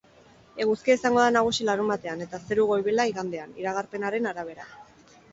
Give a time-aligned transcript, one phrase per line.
[0.63, 4.65] Eguzkia izango da nagusi larunbatean eta zeru goibela igandean, iragarpenaren arabera.